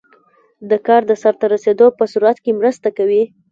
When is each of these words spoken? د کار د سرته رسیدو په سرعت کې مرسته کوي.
د 0.69 0.71
کار 0.87 1.01
د 1.09 1.11
سرته 1.21 1.45
رسیدو 1.53 1.87
په 1.97 2.03
سرعت 2.11 2.37
کې 2.43 2.51
مرسته 2.59 2.87
کوي. 2.97 3.23